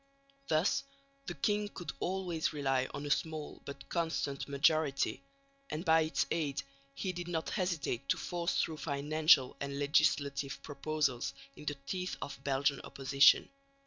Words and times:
Thus 0.47 0.83
the 1.27 1.35
king 1.35 1.69
could 1.69 1.93
always 1.99 2.53
rely 2.53 2.87
on 2.91 3.05
a 3.05 3.11
small 3.11 3.61
but 3.65 3.87
constant 3.87 4.47
majority, 4.47 5.21
and 5.69 5.85
by 5.85 6.01
its 6.01 6.25
aid 6.31 6.63
he 6.95 7.11
did 7.13 7.27
not 7.27 7.51
hesitate 7.51 8.09
to 8.09 8.17
force 8.17 8.59
through 8.59 8.77
financial 8.77 9.55
and 9.59 9.77
legislative 9.77 10.59
proposals 10.63 11.35
in 11.55 11.65
the 11.65 11.75
teeth 11.85 12.15
of 12.19 12.43
Belgian 12.43 12.81
opposition. 12.83 13.47